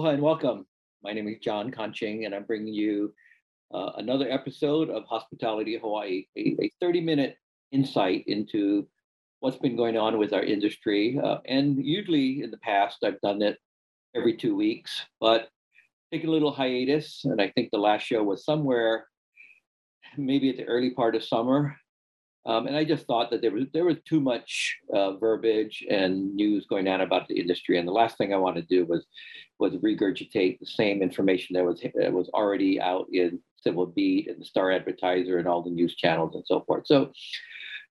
Aloha 0.00 0.14
and 0.14 0.22
welcome. 0.22 0.66
My 1.02 1.12
name 1.12 1.28
is 1.28 1.40
John 1.42 1.70
Conching, 1.70 2.24
and 2.24 2.34
I'm 2.34 2.44
bringing 2.44 2.72
you 2.72 3.12
uh, 3.70 3.90
another 3.98 4.30
episode 4.30 4.88
of 4.88 5.04
Hospitality 5.04 5.76
Hawaii, 5.76 6.24
a, 6.38 6.56
a 6.58 6.72
30 6.80 7.02
minute 7.02 7.36
insight 7.70 8.24
into 8.26 8.88
what's 9.40 9.58
been 9.58 9.76
going 9.76 9.98
on 9.98 10.16
with 10.16 10.32
our 10.32 10.42
industry. 10.42 11.20
Uh, 11.22 11.36
and 11.44 11.84
usually 11.84 12.42
in 12.42 12.50
the 12.50 12.56
past, 12.56 13.04
I've 13.04 13.20
done 13.20 13.42
it 13.42 13.58
every 14.16 14.38
two 14.38 14.56
weeks, 14.56 15.02
but 15.20 15.50
take 16.10 16.24
a 16.24 16.30
little 16.30 16.50
hiatus. 16.50 17.20
And 17.24 17.38
I 17.38 17.50
think 17.50 17.68
the 17.70 17.76
last 17.76 18.06
show 18.06 18.22
was 18.22 18.42
somewhere 18.42 19.06
maybe 20.16 20.48
at 20.48 20.56
the 20.56 20.64
early 20.64 20.92
part 20.92 21.14
of 21.14 21.22
summer. 21.22 21.76
Um, 22.46 22.66
and 22.66 22.74
I 22.74 22.84
just 22.84 23.06
thought 23.06 23.30
that 23.32 23.42
there 23.42 23.50
was 23.50 23.64
there 23.74 23.84
was 23.84 23.98
too 24.08 24.18
much 24.18 24.78
uh, 24.94 25.18
verbiage 25.18 25.84
and 25.90 26.34
news 26.34 26.64
going 26.64 26.88
on 26.88 27.02
about 27.02 27.28
the 27.28 27.38
industry, 27.38 27.78
and 27.78 27.86
the 27.86 27.92
last 27.92 28.16
thing 28.16 28.32
I 28.32 28.38
wanted 28.38 28.66
to 28.66 28.76
do 28.78 28.86
was 28.86 29.06
was 29.60 29.74
regurgitate 29.74 30.58
the 30.58 30.66
same 30.66 31.02
information 31.02 31.54
that 31.54 31.64
was 31.64 31.80
that 31.94 32.12
was 32.12 32.28
already 32.30 32.80
out 32.80 33.06
in 33.12 33.38
Civil 33.62 33.86
Beat 33.86 34.28
and 34.28 34.40
the 34.40 34.44
Star 34.44 34.72
Advertiser 34.72 35.38
and 35.38 35.46
all 35.46 35.62
the 35.62 35.70
news 35.70 35.94
channels 35.94 36.34
and 36.34 36.44
so 36.46 36.60
forth. 36.66 36.86
So, 36.86 37.12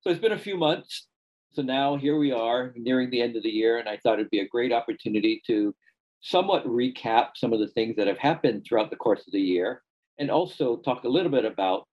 so 0.01 0.09
it's 0.09 0.19
been 0.19 0.31
a 0.31 0.37
few 0.37 0.57
months. 0.57 1.07
So 1.53 1.61
now 1.61 1.95
here 1.95 2.17
we 2.17 2.31
are 2.31 2.73
nearing 2.75 3.09
the 3.09 3.21
end 3.21 3.35
of 3.35 3.43
the 3.43 3.49
year, 3.49 3.77
and 3.77 3.87
I 3.87 3.97
thought 3.97 4.19
it'd 4.19 4.29
be 4.29 4.39
a 4.39 4.47
great 4.47 4.71
opportunity 4.71 5.41
to 5.47 5.73
somewhat 6.21 6.65
recap 6.65 7.29
some 7.35 7.53
of 7.53 7.59
the 7.59 7.67
things 7.67 7.95
that 7.95 8.07
have 8.07 8.17
happened 8.17 8.65
throughout 8.67 8.89
the 8.89 8.95
course 8.95 9.25
of 9.27 9.33
the 9.33 9.41
year, 9.41 9.81
and 10.17 10.29
also 10.29 10.77
talk 10.77 11.03
a 11.03 11.09
little 11.09 11.31
bit 11.31 11.45
about 11.45 11.87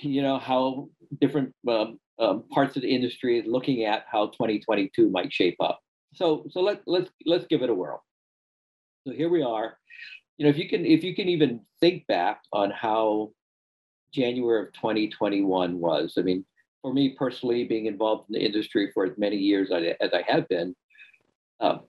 you 0.00 0.22
know 0.22 0.38
how 0.38 0.88
different 1.20 1.54
um, 1.68 1.98
um, 2.18 2.44
parts 2.50 2.76
of 2.76 2.82
the 2.82 2.94
industry 2.94 3.38
is 3.38 3.46
looking 3.46 3.84
at 3.84 4.04
how 4.10 4.26
2022 4.26 5.10
might 5.10 5.32
shape 5.32 5.56
up. 5.60 5.80
So 6.14 6.46
so 6.50 6.60
let 6.60 6.82
let's 6.86 7.10
let's 7.26 7.46
give 7.46 7.62
it 7.62 7.70
a 7.70 7.74
whirl. 7.74 8.02
So 9.06 9.12
here 9.12 9.28
we 9.28 9.42
are. 9.42 9.76
You 10.38 10.44
know, 10.44 10.50
if 10.50 10.58
you 10.58 10.68
can 10.68 10.84
if 10.84 11.04
you 11.04 11.14
can 11.14 11.28
even 11.28 11.60
think 11.80 12.06
back 12.06 12.40
on 12.52 12.70
how 12.70 13.30
January 14.14 14.66
of 14.66 14.72
2021 14.74 15.78
was. 15.78 16.14
I 16.16 16.22
mean, 16.22 16.44
for 16.82 16.92
me 16.92 17.14
personally, 17.18 17.64
being 17.64 17.86
involved 17.86 18.28
in 18.28 18.34
the 18.34 18.44
industry 18.44 18.90
for 18.94 19.04
as 19.04 19.18
many 19.18 19.36
years 19.36 19.70
as 19.72 20.10
I 20.12 20.22
have 20.26 20.48
been, 20.48 20.74
um, 21.60 21.80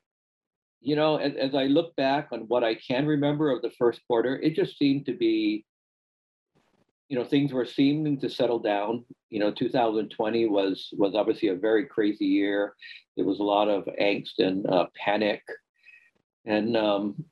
you 0.81 0.95
know, 0.95 1.17
as, 1.17 1.33
as 1.35 1.55
I 1.55 1.65
look 1.65 1.95
back 1.95 2.29
on 2.31 2.41
what 2.41 2.63
I 2.63 2.75
can 2.75 3.05
remember 3.05 3.51
of 3.51 3.61
the 3.61 3.71
first 3.71 4.01
quarter, 4.07 4.39
it 4.39 4.55
just 4.55 4.77
seemed 4.77 5.05
to 5.05 5.13
be 5.13 5.65
you 7.07 7.17
know 7.17 7.23
things 7.23 7.53
were 7.53 7.65
seeming 7.65 8.19
to 8.19 8.27
settle 8.27 8.57
down 8.57 9.05
you 9.29 9.39
know 9.39 9.51
2020 9.51 10.47
was 10.47 10.89
was 10.93 11.13
obviously 11.13 11.49
a 11.49 11.55
very 11.55 11.85
crazy 11.85 12.25
year 12.25 12.73
there 13.15 13.27
was 13.27 13.37
a 13.37 13.43
lot 13.43 13.67
of 13.67 13.83
angst 14.01 14.39
and 14.39 14.65
uh, 14.65 14.87
panic 14.95 15.43
and 16.45 16.75
um, 16.77 17.23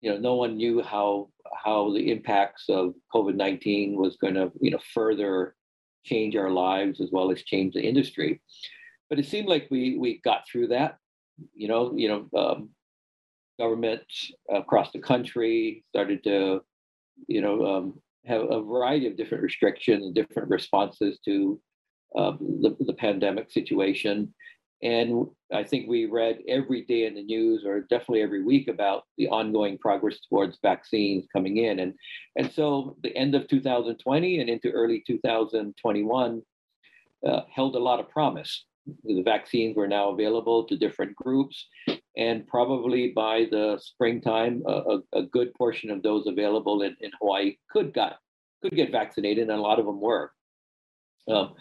you 0.00 0.10
know 0.10 0.18
no 0.18 0.34
one 0.34 0.56
knew 0.56 0.82
how 0.82 1.28
how 1.64 1.92
the 1.92 2.10
impacts 2.10 2.64
of 2.68 2.94
covid-19 3.14 3.94
was 3.94 4.16
going 4.16 4.34
to 4.34 4.50
you 4.60 4.70
know 4.70 4.78
further 4.94 5.54
change 6.04 6.36
our 6.36 6.50
lives 6.50 7.00
as 7.00 7.10
well 7.12 7.30
as 7.30 7.42
change 7.42 7.74
the 7.74 7.82
industry 7.82 8.40
but 9.10 9.18
it 9.18 9.26
seemed 9.26 9.48
like 9.48 9.66
we 9.70 9.98
we 9.98 10.20
got 10.24 10.46
through 10.48 10.68
that 10.68 10.98
you 11.54 11.68
know 11.68 11.92
you 11.96 12.08
know 12.08 12.38
um, 12.38 12.70
governments 13.58 14.30
across 14.54 14.92
the 14.92 14.98
country 14.98 15.84
started 15.90 16.22
to 16.22 16.60
you 17.26 17.40
know 17.40 17.66
um, 17.66 18.00
have 18.24 18.42
a 18.42 18.62
variety 18.62 19.06
of 19.06 19.16
different 19.16 19.42
restrictions 19.42 20.04
and 20.04 20.14
different 20.14 20.50
responses 20.50 21.18
to 21.24 21.60
um, 22.16 22.38
the, 22.62 22.76
the 22.80 22.92
pandemic 22.94 23.50
situation. 23.50 24.32
And 24.82 25.26
I 25.52 25.64
think 25.64 25.88
we 25.88 26.06
read 26.06 26.38
every 26.46 26.84
day 26.84 27.06
in 27.06 27.14
the 27.14 27.22
news, 27.22 27.64
or 27.64 27.80
definitely 27.80 28.22
every 28.22 28.44
week, 28.44 28.68
about 28.68 29.04
the 29.16 29.28
ongoing 29.28 29.76
progress 29.78 30.20
towards 30.28 30.58
vaccines 30.62 31.26
coming 31.32 31.56
in. 31.56 31.80
And, 31.80 31.94
and 32.36 32.52
so 32.52 32.96
the 33.02 33.16
end 33.16 33.34
of 33.34 33.48
2020 33.48 34.40
and 34.40 34.48
into 34.48 34.70
early 34.70 35.02
2021 35.06 36.42
uh, 37.26 37.40
held 37.52 37.74
a 37.74 37.80
lot 37.80 37.98
of 37.98 38.08
promise. 38.08 38.64
The 39.04 39.22
vaccines 39.22 39.76
were 39.76 39.88
now 39.88 40.10
available 40.10 40.64
to 40.64 40.76
different 40.76 41.14
groups, 41.16 41.66
and 42.16 42.46
probably 42.46 43.08
by 43.08 43.46
the 43.50 43.78
springtime, 43.82 44.62
a, 44.66 44.98
a, 45.12 45.22
good 45.24 45.52
portion 45.54 45.90
of 45.90 46.02
those 46.02 46.26
available 46.26 46.80
in, 46.82 46.96
in 47.00 47.10
Hawaii 47.20 47.56
could 47.70 47.92
got 47.92 48.16
could 48.62 48.74
get 48.74 48.90
vaccinated, 48.90 49.50
and 49.50 49.58
a 49.58 49.60
lot 49.60 49.78
of 49.78 49.84
them 49.84 50.00
were. 50.00 50.32
Um, 51.30 51.54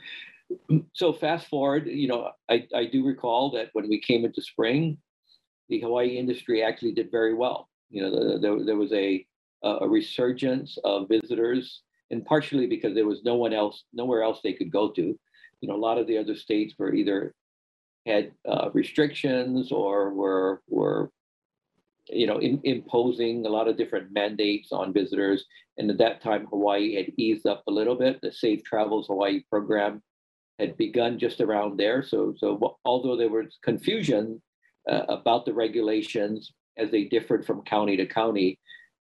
so 0.93 1.13
fast 1.13 1.47
forward, 1.47 1.87
you 1.87 2.07
know, 2.07 2.31
I, 2.49 2.67
I 2.73 2.85
do 2.85 3.05
recall 3.05 3.51
that 3.51 3.69
when 3.73 3.89
we 3.89 4.01
came 4.01 4.25
into 4.25 4.41
spring, 4.41 4.97
the 5.69 5.81
Hawaii 5.81 6.17
industry 6.17 6.63
actually 6.63 6.93
did 6.93 7.11
very 7.11 7.33
well. 7.33 7.69
You 7.89 8.03
know, 8.03 8.11
the, 8.11 8.39
the, 8.39 8.63
there 8.63 8.77
was 8.77 8.93
a 8.93 9.25
a 9.63 9.87
resurgence 9.87 10.77
of 10.83 11.09
visitors, 11.09 11.81
and 12.11 12.23
partially 12.23 12.67
because 12.67 12.93
there 12.93 13.07
was 13.07 13.23
no 13.23 13.35
one 13.35 13.53
else, 13.53 13.83
nowhere 13.91 14.21
else 14.21 14.39
they 14.43 14.53
could 14.53 14.71
go 14.71 14.91
to. 14.91 15.19
You 15.61 15.67
know, 15.67 15.75
a 15.75 15.77
lot 15.77 15.97
of 15.97 16.05
the 16.05 16.17
other 16.17 16.35
states 16.35 16.75
were 16.77 16.93
either 16.93 17.33
had 18.05 18.31
uh, 18.47 18.69
restrictions 18.73 19.71
or 19.71 20.13
were 20.13 20.61
were 20.67 21.11
you 22.09 22.25
know 22.25 22.37
in, 22.37 22.61
imposing 22.63 23.45
a 23.45 23.49
lot 23.49 23.67
of 23.67 23.77
different 23.77 24.11
mandates 24.13 24.71
on 24.71 24.93
visitors 24.93 25.45
and 25.77 25.91
at 25.91 25.97
that 25.97 26.21
time 26.21 26.45
hawaii 26.45 26.95
had 26.95 27.11
eased 27.17 27.45
up 27.45 27.63
a 27.67 27.71
little 27.71 27.95
bit 27.95 28.21
the 28.21 28.31
safe 28.31 28.63
travels 28.63 29.07
hawaii 29.07 29.41
program 29.49 30.01
had 30.59 30.77
begun 30.77 31.19
just 31.19 31.41
around 31.41 31.77
there 31.77 32.03
so 32.03 32.33
so 32.37 32.77
although 32.85 33.15
there 33.15 33.29
was 33.29 33.57
confusion 33.63 34.41
uh, 34.89 35.03
about 35.09 35.45
the 35.45 35.53
regulations 35.53 36.53
as 36.77 36.89
they 36.91 37.05
differed 37.05 37.45
from 37.45 37.61
county 37.63 37.97
to 37.97 38.05
county 38.05 38.59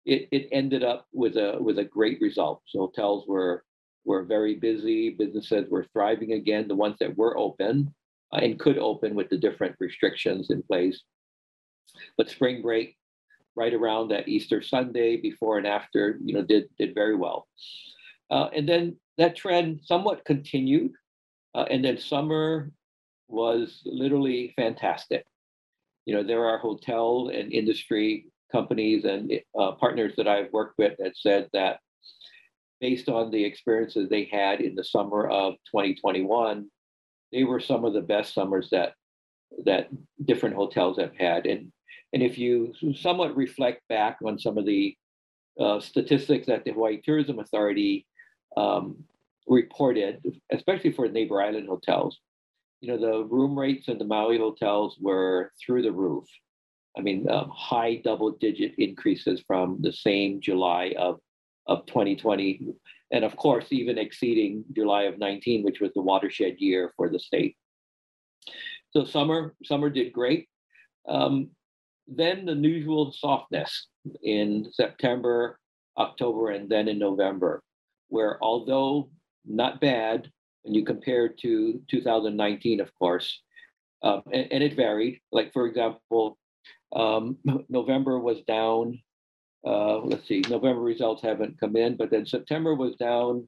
it, 0.06 0.28
it 0.32 0.48
ended 0.52 0.82
up 0.82 1.06
with 1.12 1.36
a 1.36 1.56
with 1.60 1.78
a 1.78 1.84
great 1.84 2.20
result 2.20 2.62
so 2.66 2.80
hotels 2.80 3.24
were 3.26 3.64
were 4.04 4.24
very 4.24 4.54
busy 4.54 5.10
businesses 5.10 5.68
were 5.70 5.86
thriving 5.92 6.32
again 6.32 6.66
the 6.68 6.74
ones 6.74 6.96
that 7.00 7.16
were 7.16 7.36
open 7.36 7.92
uh, 8.32 8.38
and 8.38 8.58
could 8.58 8.78
open 8.78 9.14
with 9.14 9.28
the 9.28 9.36
different 9.36 9.74
restrictions 9.78 10.50
in 10.50 10.62
place. 10.62 11.02
But 12.16 12.30
spring 12.30 12.62
break, 12.62 12.96
right 13.56 13.74
around 13.74 14.08
that 14.08 14.28
Easter 14.28 14.62
Sunday, 14.62 15.16
before 15.16 15.58
and 15.58 15.66
after, 15.66 16.18
you 16.24 16.34
know, 16.34 16.42
did 16.42 16.68
did 16.78 16.94
very 16.94 17.16
well. 17.16 17.48
Uh, 18.30 18.48
and 18.54 18.68
then 18.68 18.96
that 19.18 19.36
trend 19.36 19.80
somewhat 19.82 20.24
continued, 20.24 20.92
uh, 21.54 21.64
and 21.70 21.84
then 21.84 21.98
summer 21.98 22.70
was 23.28 23.82
literally 23.84 24.52
fantastic. 24.56 25.24
You 26.06 26.14
know, 26.14 26.22
there 26.22 26.46
are 26.46 26.58
hotel 26.58 27.30
and 27.32 27.52
industry 27.52 28.26
companies 28.50 29.04
and 29.04 29.32
uh, 29.58 29.72
partners 29.72 30.14
that 30.16 30.26
I've 30.26 30.52
worked 30.52 30.78
with 30.78 30.96
that 30.98 31.16
said 31.16 31.48
that 31.52 31.80
based 32.80 33.08
on 33.08 33.30
the 33.30 33.44
experiences 33.44 34.08
they 34.08 34.24
had 34.24 34.60
in 34.60 34.74
the 34.74 34.84
summer 34.84 35.28
of 35.28 35.54
2021, 35.70 36.68
they 37.32 37.44
were 37.44 37.60
some 37.60 37.84
of 37.84 37.92
the 37.92 38.00
best 38.00 38.34
summers 38.34 38.68
that 38.70 38.94
that 39.64 39.88
different 40.24 40.54
hotels 40.54 40.98
have 40.98 41.14
had. 41.16 41.46
And 41.46 41.72
and 42.12 42.22
if 42.22 42.38
you 42.38 42.72
somewhat 42.94 43.36
reflect 43.36 43.82
back 43.88 44.18
on 44.24 44.38
some 44.38 44.58
of 44.58 44.66
the 44.66 44.96
uh, 45.60 45.78
statistics 45.78 46.46
that 46.46 46.64
the 46.64 46.72
Hawaii 46.72 47.00
Tourism 47.00 47.38
Authority 47.38 48.06
um, 48.56 49.04
reported, 49.46 50.20
especially 50.52 50.92
for 50.92 51.08
neighbor 51.08 51.40
island 51.40 51.68
hotels, 51.68 52.18
you 52.80 52.88
know 52.88 52.98
the 52.98 53.24
room 53.24 53.58
rates 53.58 53.88
in 53.88 53.98
the 53.98 54.04
Maui 54.04 54.38
hotels 54.38 54.96
were 55.00 55.52
through 55.64 55.82
the 55.82 55.92
roof. 55.92 56.24
I 56.96 57.02
mean, 57.02 57.28
um, 57.30 57.50
high 57.54 58.00
double-digit 58.02 58.74
increases 58.78 59.42
from 59.46 59.78
the 59.80 59.92
same 59.92 60.40
July 60.40 60.94
of 60.98 61.20
of 61.66 61.86
2020 61.86 62.74
and 63.12 63.24
of 63.24 63.36
course, 63.36 63.66
even 63.70 63.98
exceeding 63.98 64.64
July 64.72 65.02
of 65.04 65.18
19, 65.18 65.64
which 65.64 65.80
was 65.80 65.90
the 65.94 66.02
watershed 66.02 66.56
year 66.58 66.92
for 66.96 67.08
the 67.08 67.18
state. 67.18 67.56
So 68.90 69.04
summer, 69.04 69.54
summer 69.64 69.90
did 69.90 70.12
great. 70.12 70.48
Um, 71.08 71.50
then 72.06 72.44
the 72.44 72.54
usual 72.54 73.12
softness 73.12 73.88
in 74.22 74.68
September, 74.72 75.58
October, 75.98 76.50
and 76.50 76.68
then 76.68 76.88
in 76.88 76.98
November, 76.98 77.62
where 78.08 78.42
although 78.42 79.10
not 79.44 79.80
bad 79.80 80.30
when 80.62 80.74
you 80.74 80.84
compare 80.84 81.28
to 81.28 81.80
2019, 81.90 82.80
of 82.80 82.94
course, 82.98 83.40
um, 84.02 84.22
and, 84.32 84.48
and, 84.50 84.62
it 84.62 84.74
varied. 84.74 85.20
Like 85.32 85.52
for 85.52 85.66
example, 85.66 86.38
um, 86.94 87.38
November 87.68 88.18
was 88.18 88.40
down 88.46 89.00
uh, 89.66 89.98
let's 89.98 90.26
see, 90.26 90.42
November 90.48 90.80
results 90.80 91.22
haven't 91.22 91.60
come 91.60 91.76
in, 91.76 91.96
but 91.96 92.10
then 92.10 92.24
September 92.24 92.74
was 92.74 92.96
down 92.96 93.46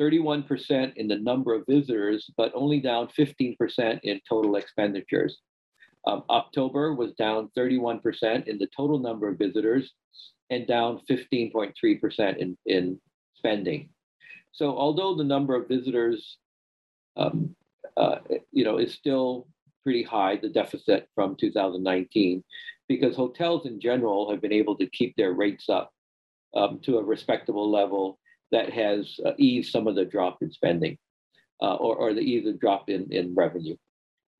31% 0.00 0.96
in 0.96 1.08
the 1.08 1.18
number 1.18 1.54
of 1.54 1.64
visitors, 1.68 2.30
but 2.36 2.52
only 2.54 2.80
down 2.80 3.08
15% 3.08 4.00
in 4.02 4.20
total 4.28 4.56
expenditures. 4.56 5.38
Um, 6.06 6.22
October 6.30 6.94
was 6.94 7.12
down 7.14 7.50
31% 7.56 8.46
in 8.46 8.58
the 8.58 8.68
total 8.76 8.98
number 8.98 9.28
of 9.28 9.38
visitors 9.38 9.92
and 10.50 10.66
down 10.66 11.00
15.3% 11.10 12.36
in, 12.36 12.56
in 12.66 13.00
spending. 13.34 13.88
So 14.56 14.74
although 14.74 15.14
the 15.14 15.22
number 15.22 15.54
of 15.54 15.68
visitors, 15.68 16.38
um, 17.14 17.54
uh, 17.94 18.16
you 18.52 18.64
know, 18.64 18.78
is 18.78 18.94
still 18.94 19.46
pretty 19.84 20.02
high, 20.02 20.36
the 20.36 20.48
deficit 20.48 21.08
from 21.14 21.36
2019, 21.36 22.42
because 22.88 23.14
hotels 23.14 23.66
in 23.66 23.78
general 23.78 24.30
have 24.30 24.40
been 24.40 24.54
able 24.54 24.74
to 24.76 24.88
keep 24.88 25.14
their 25.14 25.34
rates 25.34 25.68
up 25.68 25.92
um, 26.56 26.80
to 26.84 26.96
a 26.96 27.04
respectable 27.04 27.70
level 27.70 28.18
that 28.50 28.72
has 28.72 29.20
uh, 29.26 29.32
eased 29.36 29.70
some 29.70 29.86
of 29.86 29.94
the 29.94 30.06
drop 30.06 30.38
in 30.40 30.50
spending 30.50 30.96
uh, 31.60 31.74
or, 31.74 31.96
or 31.96 32.14
the 32.14 32.20
ease 32.20 32.46
of 32.46 32.58
drop 32.58 32.88
in, 32.88 33.12
in 33.12 33.34
revenue. 33.34 33.76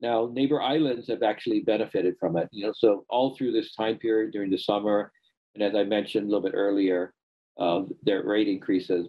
Now, 0.01 0.31
neighbor 0.33 0.59
islands 0.59 1.07
have 1.09 1.21
actually 1.21 1.59
benefited 1.59 2.15
from 2.19 2.37
it. 2.37 2.49
You 2.51 2.65
know, 2.65 2.73
so 2.75 3.05
all 3.07 3.35
through 3.35 3.51
this 3.51 3.75
time 3.75 3.97
period 3.99 4.31
during 4.31 4.49
the 4.49 4.57
summer, 4.57 5.11
and 5.53 5.63
as 5.63 5.75
I 5.75 5.83
mentioned 5.83 6.25
a 6.25 6.29
little 6.29 6.49
bit 6.49 6.57
earlier, 6.57 7.13
uh, 7.59 7.83
their 8.01 8.23
rate 8.23 8.47
increases 8.47 9.07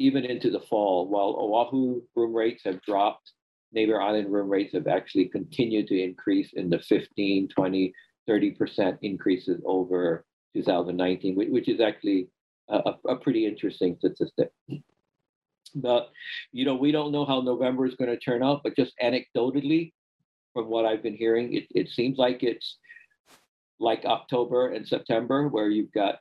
even 0.00 0.24
into 0.24 0.50
the 0.50 0.58
fall. 0.58 1.08
While 1.08 1.36
Oahu 1.38 2.00
room 2.16 2.34
rates 2.34 2.62
have 2.64 2.82
dropped, 2.82 3.32
neighbor 3.72 4.00
island 4.00 4.32
room 4.32 4.48
rates 4.48 4.72
have 4.72 4.88
actually 4.88 5.26
continued 5.26 5.86
to 5.88 6.02
increase 6.02 6.52
in 6.54 6.70
the 6.70 6.80
15, 6.80 7.48
20, 7.48 7.92
30% 8.28 8.98
increases 9.02 9.60
over 9.66 10.24
2019, 10.54 11.36
which 11.36 11.68
is 11.68 11.80
actually 11.80 12.28
a, 12.70 12.94
a 13.08 13.16
pretty 13.16 13.46
interesting 13.46 13.96
statistic. 13.98 14.48
But, 15.74 16.08
you 16.50 16.64
know, 16.64 16.74
we 16.74 16.92
don't 16.92 17.12
know 17.12 17.26
how 17.26 17.42
November 17.42 17.86
is 17.86 17.94
going 17.94 18.10
to 18.10 18.18
turn 18.18 18.42
out, 18.42 18.62
but 18.64 18.74
just 18.74 18.94
anecdotally, 19.02 19.92
from 20.54 20.68
what 20.68 20.84
I've 20.86 21.02
been 21.02 21.14
hearing, 21.14 21.54
it, 21.54 21.66
it 21.72 21.88
seems 21.90 22.18
like 22.18 22.42
it's 22.42 22.78
like 23.78 24.04
October 24.04 24.70
and 24.70 24.88
September, 24.88 25.46
where 25.46 25.68
you've 25.68 25.92
got, 25.92 26.16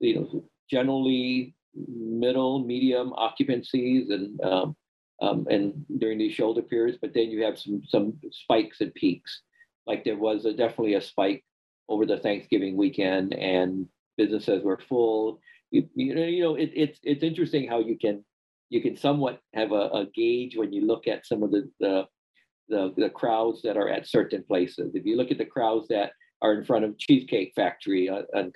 you 0.00 0.14
know, 0.16 0.44
generally 0.70 1.54
middle, 1.74 2.64
medium 2.64 3.12
occupancies 3.12 4.10
and 4.10 4.40
um, 4.42 4.76
um, 5.22 5.46
and 5.50 5.84
during 5.98 6.18
these 6.18 6.32
shoulder 6.32 6.62
periods, 6.62 6.98
but 7.00 7.12
then 7.12 7.30
you 7.30 7.44
have 7.44 7.58
some 7.58 7.82
some 7.86 8.14
spikes 8.30 8.80
and 8.80 8.94
peaks. 8.94 9.42
Like 9.86 10.04
there 10.04 10.16
was 10.16 10.44
a, 10.44 10.52
definitely 10.52 10.94
a 10.94 11.00
spike 11.00 11.44
over 11.88 12.06
the 12.06 12.18
Thanksgiving 12.18 12.76
weekend, 12.76 13.34
and 13.34 13.86
businesses 14.16 14.62
were 14.62 14.80
full. 14.88 15.40
You, 15.70 15.88
you 15.94 16.14
know, 16.14 16.24
you 16.24 16.42
know, 16.42 16.54
it, 16.54 16.70
it's 16.74 16.98
it's 17.02 17.22
interesting 17.22 17.68
how 17.68 17.80
you 17.80 17.98
can 17.98 18.24
you 18.70 18.80
can 18.80 18.96
somewhat 18.96 19.40
have 19.54 19.72
a, 19.72 19.88
a 19.92 20.06
gauge 20.14 20.56
when 20.56 20.72
you 20.72 20.86
look 20.86 21.06
at 21.06 21.26
some 21.26 21.42
of 21.42 21.50
the, 21.50 21.70
the 21.80 22.04
the 22.68 22.94
the 22.96 23.10
crowds 23.10 23.62
that 23.62 23.76
are 23.76 23.88
at 23.88 24.08
certain 24.08 24.42
places. 24.44 24.94
If 24.94 25.04
you 25.04 25.16
look 25.16 25.30
at 25.30 25.38
the 25.38 25.44
crowds 25.44 25.88
that 25.88 26.12
are 26.40 26.54
in 26.54 26.64
front 26.64 26.86
of 26.86 26.96
Cheesecake 26.96 27.52
Factory 27.54 28.08
on, 28.08 28.24
on 28.34 28.52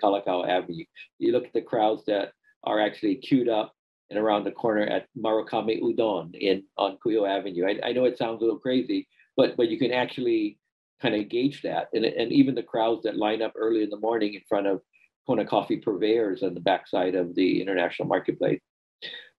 Avenue, 0.49 0.85
you 1.19 1.33
look 1.33 1.45
at 1.45 1.53
the 1.53 1.61
crowds 1.61 2.05
that 2.07 2.33
are 2.65 2.81
actually 2.81 3.17
queued 3.17 3.49
up 3.49 3.75
and 4.11 4.19
around 4.19 4.45
the 4.45 4.51
corner 4.53 4.83
at 4.83 5.07
Marukame 5.17 5.81
Udon 5.83 6.35
in 6.35 6.65
on 6.77 6.99
Kuhio 7.05 7.29
Avenue. 7.29 7.67
I, 7.67 7.89
I 7.89 7.93
know 7.93 8.05
it 8.05 8.19
sounds 8.19 8.41
a 8.41 8.45
little 8.45 8.59
crazy, 8.59 9.09
but 9.37 9.57
but 9.57 9.69
you 9.69 9.79
can 9.79 9.93
actually 9.93 10.59
kind 11.01 11.15
of 11.15 11.29
gauge 11.29 11.63
that. 11.63 11.89
And, 11.93 12.05
and 12.05 12.33
even 12.33 12.55
the 12.55 12.63
crowds 12.63 13.03
that 13.03 13.17
line 13.17 13.43
up 13.43 13.53
early 13.57 13.83
in 13.83 13.91
the 13.91 13.99
morning 13.99 14.35
in 14.35 14.41
front 14.49 14.67
of 14.67 14.81
Kona 15.27 15.45
Coffee 15.45 15.79
Purveyors 15.79 16.43
on 16.43 16.55
the 16.55 16.61
backside 16.61 17.15
of 17.15 17.35
the 17.35 17.61
International 17.61 18.09
Marketplace. 18.09 18.61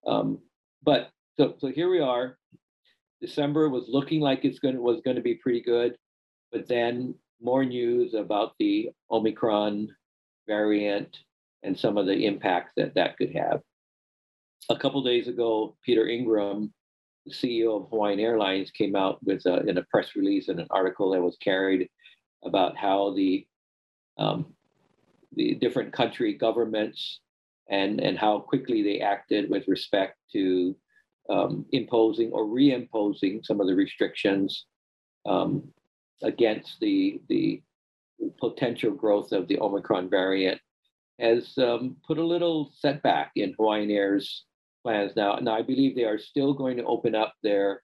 Um, 0.05 0.39
but 0.83 1.09
so 1.37 1.55
so 1.57 1.67
here 1.67 1.89
we 1.89 1.99
are. 1.99 2.37
December 3.21 3.69
was 3.69 3.85
looking 3.87 4.19
like 4.19 4.45
it's 4.45 4.59
going 4.59 4.79
was 4.81 5.01
going 5.01 5.15
to 5.15 5.21
be 5.21 5.35
pretty 5.35 5.61
good, 5.61 5.95
but 6.51 6.67
then 6.67 7.15
more 7.41 7.65
news 7.65 8.13
about 8.13 8.53
the 8.59 8.89
Omicron 9.11 9.89
variant 10.47 11.17
and 11.65 11.77
some 11.77 11.97
of 11.97 12.05
the 12.05 12.25
impacts 12.25 12.71
that 12.77 12.93
that 12.95 13.17
could 13.17 13.35
have. 13.35 13.61
A 14.69 14.77
couple 14.77 15.03
days 15.03 15.27
ago, 15.27 15.75
Peter 15.83 16.07
Ingram, 16.07 16.73
the 17.25 17.33
CEO 17.33 17.81
of 17.81 17.89
Hawaiian 17.89 18.19
Airlines, 18.19 18.71
came 18.71 18.95
out 18.95 19.17
with 19.23 19.45
a, 19.45 19.65
in 19.67 19.77
a 19.77 19.83
press 19.83 20.15
release 20.15 20.47
and 20.47 20.59
an 20.59 20.67
article 20.69 21.11
that 21.11 21.21
was 21.21 21.37
carried 21.41 21.89
about 22.43 22.77
how 22.77 23.13
the 23.15 23.45
um, 24.17 24.53
the 25.35 25.55
different 25.55 25.91
country 25.91 26.33
governments 26.33 27.19
and 27.69 27.99
and 27.99 28.17
how 28.17 28.39
quickly 28.39 28.81
they 28.83 28.99
acted 28.99 29.49
with 29.49 29.67
respect 29.67 30.17
to 30.31 30.75
um, 31.29 31.65
imposing 31.71 32.31
or 32.31 32.45
reimposing 32.45 33.43
some 33.43 33.59
of 33.59 33.67
the 33.67 33.73
restrictions 33.73 34.65
um, 35.25 35.63
against 36.23 36.79
the 36.79 37.19
the 37.27 37.61
potential 38.39 38.91
growth 38.91 39.31
of 39.31 39.47
the 39.47 39.59
Omicron 39.59 40.09
variant 40.09 40.61
has 41.19 41.57
um, 41.57 41.97
put 42.05 42.17
a 42.17 42.25
little 42.25 42.71
setback 42.77 43.31
in 43.35 43.53
Hawaiian 43.57 43.91
Air's 43.91 44.45
plans 44.83 45.13
now. 45.15 45.35
Now 45.35 45.55
I 45.55 45.61
believe 45.61 45.95
they 45.95 46.03
are 46.03 46.19
still 46.19 46.53
going 46.53 46.77
to 46.77 46.85
open 46.85 47.15
up 47.15 47.33
their 47.43 47.81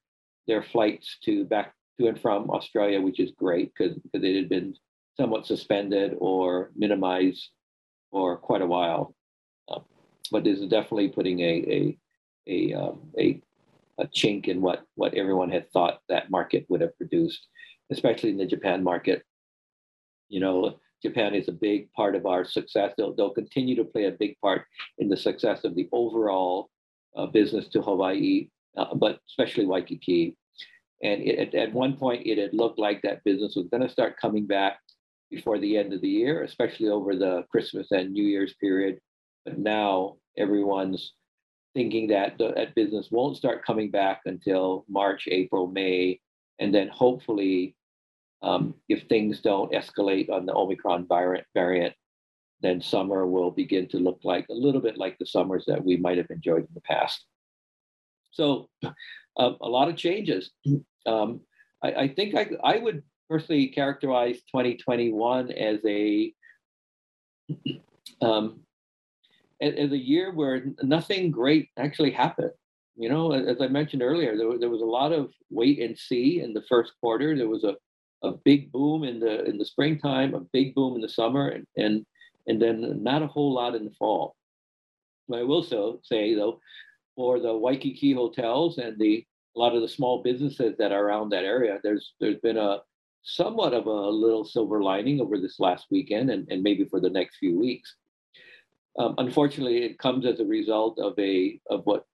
their 0.48 0.64
flights 0.64 1.18
to 1.24 1.46
back 1.46 1.74
to 2.00 2.08
and 2.08 2.20
from 2.20 2.50
Australia, 2.50 3.00
which 3.02 3.20
is 3.20 3.32
great 3.38 3.72
because 3.74 3.98
it 4.14 4.36
had 4.36 4.50
been 4.50 4.76
somewhat 5.18 5.46
suspended 5.46 6.16
or 6.18 6.72
minimized 6.76 7.50
for 8.12 8.38
quite 8.38 8.62
a 8.62 8.66
while. 8.66 9.16
Uh, 9.70 9.80
but 10.32 10.44
this 10.44 10.60
is 10.60 10.70
definitely 10.70 11.10
putting 11.10 11.40
a 11.40 11.54
a 11.78 11.98
a, 12.48 12.74
um, 12.74 13.02
a 13.18 13.42
a 14.00 14.08
chink 14.08 14.48
in 14.48 14.62
what 14.62 14.84
what 14.96 15.14
everyone 15.14 15.50
had 15.50 15.72
thought 15.72 16.00
that 16.10 16.32
market 16.32 16.66
would 16.70 16.82
have 16.82 16.98
produced, 16.98 17.48
especially 17.92 18.30
in 18.30 18.38
the 18.38 18.46
Japan 18.46 18.84
market. 18.84 19.24
You 20.30 20.40
know, 20.40 20.80
Japan 21.02 21.34
is 21.34 21.48
a 21.48 21.54
big 21.54 21.92
part 21.94 22.16
of 22.16 22.26
our 22.26 22.46
success. 22.46 22.94
They'll, 22.98 23.14
they'll 23.14 23.34
continue 23.34 23.76
to 23.76 23.84
play 23.84 24.06
a 24.06 24.12
big 24.12 24.38
part 24.42 24.66
in 25.00 25.10
the 25.10 25.18
success 25.18 25.64
of 25.64 25.76
the 25.76 25.90
overall 25.92 26.70
uh, 27.16 27.26
business 27.26 27.68
to 27.70 27.82
Hawaii, 27.82 28.50
uh, 28.78 28.94
but 28.96 29.20
especially 29.28 29.66
Waikiki. 29.66 30.36
And 31.04 31.22
it, 31.22 31.56
at 31.56 31.74
one 31.74 31.98
point, 31.98 32.28
it 32.28 32.38
had 32.38 32.54
looked 32.54 32.78
like 32.78 33.02
that 33.02 33.24
business 33.24 33.56
was 33.56 33.68
going 33.72 33.82
to 33.82 33.90
start 33.90 34.20
coming 34.22 34.46
back 34.46 34.80
before 35.32 35.58
the 35.58 35.78
end 35.78 35.94
of 35.94 36.02
the 36.02 36.10
year, 36.10 36.44
especially 36.44 36.90
over 36.90 37.16
the 37.16 37.44
Christmas 37.50 37.88
and 37.92 38.12
New 38.12 38.24
Year's 38.24 38.54
period. 38.62 39.00
But 39.46 39.58
now 39.58 40.18
everyone's 40.38 41.14
thinking 41.74 42.08
that 42.10 42.38
the, 42.38 42.52
that 42.56 42.76
business 42.76 43.08
won't 43.12 43.38
start 43.38 43.66
coming 43.66 43.90
back 43.90 44.22
until 44.26 44.86
March, 44.90 45.28
April, 45.32 45.68
May, 45.68 46.20
and 46.60 46.76
then 46.76 46.90
hopefully 46.90 47.76
um, 48.44 48.76
if 48.90 49.04
things 49.08 49.40
don't 49.42 49.72
escalate 49.72 50.30
on 50.30 50.46
the 50.46 50.54
Omicron 50.54 51.08
variant, 51.08 51.46
variant, 51.54 51.94
then 52.62 52.82
summer 52.82 53.26
will 53.26 53.52
begin 53.52 53.88
to 53.90 53.98
look 53.98 54.20
like 54.24 54.46
a 54.50 54.54
little 54.54 54.82
bit 54.82 54.98
like 54.98 55.18
the 55.18 55.26
summers 55.26 55.66
that 55.68 55.84
we 55.84 55.98
might 55.98 56.18
have 56.18 56.30
enjoyed 56.30 56.62
in 56.62 56.74
the 56.74 56.82
past. 56.82 57.26
So, 58.32 58.70
uh, 58.84 58.92
a 59.38 59.68
lot 59.68 59.90
of 59.90 59.96
changes. 59.96 60.52
Um, 61.06 61.42
I, 61.84 61.94
I, 61.94 62.08
think 62.10 62.36
I, 62.36 62.50
I 62.64 62.78
would 62.78 63.04
personally 63.30 63.68
characterize 63.68 64.36
2021 64.54 65.52
as 65.52 65.80
a 65.86 66.34
um, 68.22 68.62
as 69.62 69.92
a 69.92 69.98
year 69.98 70.34
where 70.34 70.66
nothing 70.82 71.32
great 71.32 71.70
actually 71.78 72.12
happened. 72.12 72.52
You 72.96 73.10
know, 73.10 73.32
as 73.32 73.62
I 73.62 73.68
mentioned 73.68 74.02
earlier, 74.02 74.38
there, 74.38 74.60
there 74.60 74.70
was 74.70 74.82
a 74.82 74.86
lot 74.86 75.12
of 75.12 75.32
wait 75.50 75.80
and 75.80 75.98
see 75.98 76.42
in 76.42 76.54
the 76.54 76.64
first 76.70 76.94
quarter. 77.00 77.36
There 77.36 77.48
was 77.48 77.64
a 77.64 77.76
a 78.24 78.32
big 78.32 78.72
boom 78.72 79.04
in 79.04 79.20
the 79.20 79.44
in 79.46 79.58
the 79.58 79.66
springtime, 79.66 80.34
a 80.34 80.42
big 80.54 80.76
boom 80.76 80.96
in 80.96 81.02
the 81.02 81.10
summer, 81.10 81.50
and 81.50 81.66
and, 81.78 82.06
and 82.48 82.62
then 82.62 83.04
not 83.04 83.24
a 83.24 83.28
whole 83.28 83.54
lot 83.54 83.76
in 83.76 83.86
the 83.86 83.96
fall. 83.98 84.36
But 85.28 85.40
I 85.40 85.44
will 85.44 85.64
so 85.64 86.02
say 86.04 86.36
though, 86.36 86.60
for 87.16 87.40
the 87.40 87.56
Waikiki 87.56 88.14
hotels 88.14 88.78
and 88.78 88.98
the 89.00 89.26
a 89.56 89.60
lot 89.60 89.76
of 89.76 89.82
the 89.82 89.88
small 89.88 90.24
businesses 90.24 90.76
that 90.78 90.94
are 90.94 91.06
around 91.06 91.30
that 91.30 91.44
area, 91.44 91.80
there's 91.84 92.14
there's 92.20 92.40
been 92.42 92.58
a 92.58 92.80
somewhat 93.24 93.74
of 93.74 93.86
a 93.86 93.92
little 93.92 94.46
silver 94.46 94.82
lining 94.82 95.22
over 95.22 95.38
this 95.38 95.60
last 95.60 95.86
weekend 95.92 96.32
and, 96.32 96.48
and 96.50 96.64
maybe 96.64 96.86
for 96.86 97.00
the 97.00 97.10
next 97.10 97.38
few 97.38 97.58
weeks. 97.60 97.96
Um, 98.98 99.16
unfortunately, 99.20 99.84
it 99.84 100.00
comes 100.00 100.26
as 100.26 100.40
a 100.40 100.46
result 100.46 101.00
of 101.00 101.14
a 101.20 101.60
of 101.70 101.82
what 101.86 102.06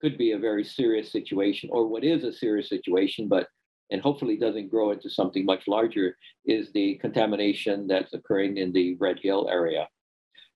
could 0.00 0.18
be 0.18 0.32
a 0.32 0.38
very 0.38 0.64
serious 0.64 1.10
situation, 1.10 1.68
or 1.72 1.88
what 1.88 2.04
is 2.04 2.24
a 2.24 2.32
serious 2.32 2.68
situation, 2.68 3.28
but 3.28 3.48
and 3.90 4.00
hopefully 4.02 4.36
doesn't 4.36 4.70
grow 4.70 4.90
into 4.90 5.08
something 5.08 5.44
much 5.44 5.66
larger, 5.66 6.16
is 6.44 6.70
the 6.72 6.96
contamination 6.96 7.86
that's 7.86 8.14
occurring 8.14 8.58
in 8.58 8.72
the 8.72 8.96
Red 8.96 9.18
Hill 9.20 9.48
area. 9.50 9.88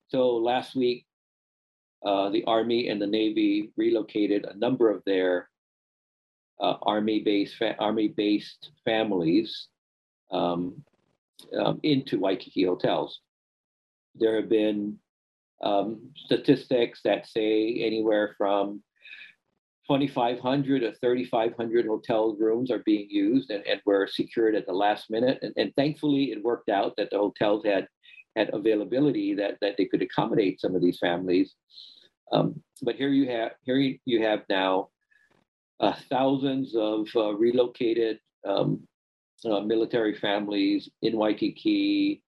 So 0.08 0.36
last 0.36 0.76
week, 0.76 1.06
uh, 2.04 2.30
the 2.30 2.44
Army 2.44 2.88
and 2.88 3.00
the 3.00 3.06
Navy 3.06 3.72
relocated 3.76 4.44
a 4.44 4.58
number 4.58 4.90
of 4.90 5.02
their 5.06 5.48
uh, 6.60 6.76
Army-based 6.82 7.56
fa- 7.56 7.76
Army-based 7.78 8.70
families 8.84 9.68
um, 10.30 10.82
um, 11.58 11.80
into 11.82 12.18
Waikiki 12.18 12.64
hotels. 12.64 13.20
There 14.14 14.36
have 14.36 14.48
been 14.48 14.98
um, 15.62 16.10
statistics 16.16 17.00
that 17.04 17.26
say 17.26 17.82
anywhere 17.82 18.34
from 18.36 18.82
2,500 19.92 20.82
or 20.82 20.92
3,500 20.92 21.86
hotel 21.86 22.36
rooms 22.38 22.70
are 22.70 22.82
being 22.84 23.08
used 23.10 23.50
and, 23.50 23.66
and 23.66 23.80
were 23.84 24.06
secured 24.06 24.54
at 24.54 24.66
the 24.66 24.72
last 24.72 25.10
minute. 25.10 25.38
And, 25.42 25.52
and 25.56 25.74
thankfully, 25.76 26.32
it 26.32 26.42
worked 26.42 26.70
out 26.70 26.94
that 26.96 27.10
the 27.10 27.18
hotels 27.18 27.64
had 27.64 27.86
had 28.34 28.50
availability 28.54 29.34
that, 29.34 29.58
that 29.60 29.76
they 29.76 29.84
could 29.84 30.00
accommodate 30.00 30.58
some 30.58 30.74
of 30.74 30.80
these 30.80 30.98
families. 30.98 31.54
Um, 32.32 32.62
but 32.80 32.96
here 32.96 33.10
you 33.10 33.28
have 33.30 33.52
here 33.62 33.76
you 34.06 34.22
have 34.22 34.40
now 34.48 34.88
uh, 35.80 35.94
thousands 36.08 36.74
of 36.74 37.06
uh, 37.14 37.34
relocated 37.34 38.18
um, 38.46 38.80
uh, 39.44 39.60
military 39.60 40.14
families 40.14 40.88
in 41.02 41.16
Waikiki, 41.16 42.22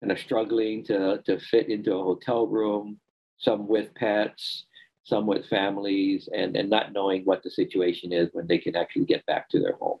and 0.00 0.10
are 0.10 0.16
struggling 0.16 0.84
to, 0.84 1.20
to 1.26 1.38
fit 1.38 1.68
into 1.68 1.94
a 1.94 2.02
hotel 2.02 2.46
room, 2.46 2.98
some 3.38 3.68
with 3.68 3.94
pets, 3.94 4.64
some 5.10 5.26
with 5.26 5.46
families, 5.46 6.28
and, 6.34 6.56
and 6.56 6.70
not 6.70 6.94
knowing 6.94 7.24
what 7.24 7.42
the 7.42 7.50
situation 7.50 8.12
is 8.12 8.30
when 8.32 8.46
they 8.46 8.56
can 8.56 8.76
actually 8.76 9.04
get 9.04 9.26
back 9.26 9.50
to 9.50 9.60
their 9.60 9.74
home. 9.74 9.98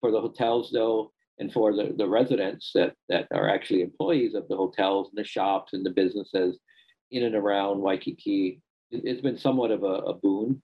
For 0.00 0.12
the 0.12 0.20
hotels, 0.20 0.70
though, 0.72 1.10
and 1.40 1.52
for 1.52 1.74
the, 1.74 1.94
the 1.96 2.06
residents 2.06 2.70
that, 2.74 2.94
that 3.08 3.26
are 3.32 3.48
actually 3.48 3.82
employees 3.82 4.34
of 4.34 4.46
the 4.48 4.56
hotels 4.56 5.08
and 5.08 5.18
the 5.18 5.28
shops 5.28 5.72
and 5.72 5.84
the 5.84 5.90
businesses 5.90 6.58
in 7.10 7.24
and 7.24 7.34
around 7.34 7.80
Waikiki, 7.80 8.60
it, 8.90 9.08
has 9.08 9.20
been 9.20 9.38
somewhat 9.38 9.70
of 9.70 9.82
a, 9.82 9.86
a 9.86 10.14
boon 10.14 10.62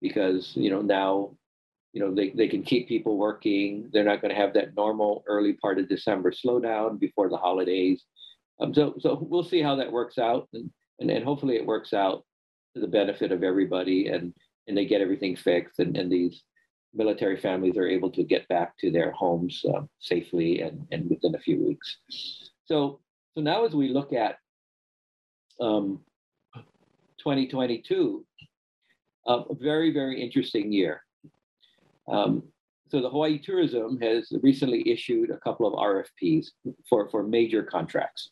because, 0.00 0.52
you 0.54 0.70
know, 0.70 0.80
now 0.80 1.32
you 1.92 2.00
know 2.00 2.14
they, 2.14 2.30
they 2.30 2.46
can 2.46 2.62
keep 2.62 2.86
people 2.86 3.16
working 3.16 3.90
they're 3.92 4.04
not 4.04 4.22
going 4.22 4.32
to 4.32 4.40
have 4.40 4.54
that 4.54 4.76
normal 4.76 5.24
early 5.26 5.54
part 5.54 5.76
of 5.76 5.88
december 5.88 6.30
slowdown 6.30 7.00
before 7.00 7.28
the 7.28 7.36
holidays 7.36 8.04
um, 8.60 8.72
so 8.72 8.94
so 9.00 9.18
we'll 9.28 9.42
see 9.42 9.60
how 9.60 9.74
that 9.74 9.90
works 9.90 10.16
out 10.16 10.48
and, 10.52 10.70
and 11.00 11.10
and 11.10 11.24
hopefully 11.24 11.56
it 11.56 11.66
works 11.66 11.92
out 11.92 12.24
the 12.74 12.86
benefit 12.86 13.32
of 13.32 13.42
everybody 13.42 14.08
and 14.08 14.32
and 14.66 14.76
they 14.76 14.84
get 14.84 15.00
everything 15.00 15.34
fixed 15.34 15.78
and, 15.78 15.96
and 15.96 16.10
these 16.10 16.42
military 16.94 17.36
families 17.36 17.76
are 17.76 17.88
able 17.88 18.10
to 18.10 18.22
get 18.22 18.46
back 18.48 18.76
to 18.78 18.90
their 18.90 19.12
homes 19.12 19.64
uh, 19.74 19.80
safely 19.98 20.60
and, 20.60 20.86
and 20.90 21.08
within 21.08 21.34
a 21.34 21.40
few 21.40 21.64
weeks 21.64 21.98
so 22.64 23.00
so 23.34 23.40
now 23.40 23.64
as 23.64 23.74
we 23.74 23.88
look 23.88 24.12
at 24.12 24.36
um, 25.60 26.00
2022 27.18 28.24
uh, 29.28 29.42
a 29.50 29.54
very 29.54 29.92
very 29.92 30.20
interesting 30.20 30.72
year 30.72 31.02
um, 32.08 32.42
so 32.90 33.00
the 33.00 33.08
Hawaii 33.08 33.38
Tourism 33.38 34.00
has 34.00 34.32
recently 34.42 34.88
issued 34.88 35.30
a 35.30 35.38
couple 35.38 35.66
of 35.66 35.74
RFPs 35.74 36.46
for, 36.88 37.08
for 37.08 37.22
major 37.22 37.62
contracts. 37.62 38.30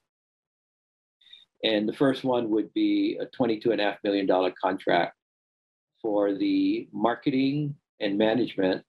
And 1.64 1.88
the 1.88 1.92
first 1.92 2.24
one 2.24 2.50
would 2.50 2.72
be 2.72 3.18
a 3.20 3.26
$22.5 3.26 3.96
million 4.04 4.52
contract 4.60 5.14
for 6.00 6.34
the 6.34 6.88
marketing 6.92 7.74
and 8.00 8.16
management 8.16 8.84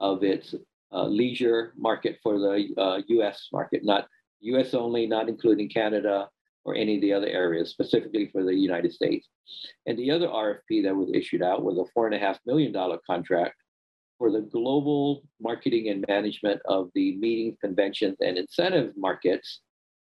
of 0.00 0.22
its 0.22 0.54
uh, 0.92 1.06
leisure 1.06 1.74
market 1.76 2.18
for 2.22 2.38
the 2.38 2.68
uh, 2.78 3.00
US 3.08 3.48
market, 3.52 3.84
not 3.84 4.06
US 4.40 4.74
only, 4.74 5.06
not 5.06 5.28
including 5.28 5.68
Canada 5.68 6.28
or 6.64 6.74
any 6.74 6.94
of 6.96 7.02
the 7.02 7.12
other 7.12 7.26
areas, 7.26 7.70
specifically 7.70 8.28
for 8.32 8.42
the 8.42 8.54
United 8.54 8.92
States. 8.92 9.28
And 9.86 9.98
the 9.98 10.10
other 10.10 10.28
RFP 10.28 10.82
that 10.84 10.96
was 10.96 11.10
issued 11.12 11.42
out 11.42 11.62
was 11.62 11.76
a 11.78 11.98
$4.5 11.98 12.38
million 12.46 12.74
contract 13.06 13.54
for 14.16 14.30
the 14.30 14.40
global 14.40 15.24
marketing 15.40 15.90
and 15.90 16.04
management 16.08 16.62
of 16.64 16.90
the 16.94 17.16
meetings, 17.16 17.58
conventions, 17.60 18.16
and 18.20 18.38
incentive 18.38 18.92
markets 18.96 19.60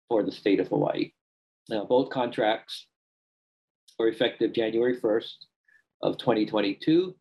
for 0.07 0.21
the 0.21 0.31
state 0.31 0.59
of 0.59 0.67
Hawaii. 0.67 1.11
Now, 1.69 1.85
both 1.85 2.09
contracts 2.09 2.87
are 3.99 4.07
effective 4.07 4.53
January 4.53 4.97
1st 4.97 5.33
of 6.01 6.17
2022, 6.17 7.15